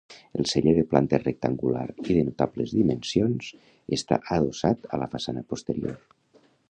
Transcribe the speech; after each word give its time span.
El 0.43 0.45
celler 0.51 0.71
de 0.77 0.83
planta 0.93 1.17
rectangular 1.23 1.83
i 2.03 2.07
de 2.19 2.23
notables 2.29 2.73
dimensions 2.77 3.51
està 3.99 4.19
adossat 4.39 4.89
a 4.97 5.01
la 5.03 5.11
façana 5.13 5.45
posterior. 5.53 6.01